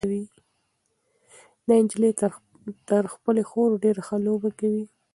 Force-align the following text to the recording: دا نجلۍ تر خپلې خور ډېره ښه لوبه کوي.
دا 1.67 1.75
نجلۍ 1.83 2.11
تر 2.89 3.03
خپلې 3.13 3.41
خور 3.49 3.69
ډېره 3.83 4.01
ښه 4.07 4.17
لوبه 4.25 4.49
کوي. 4.59 4.85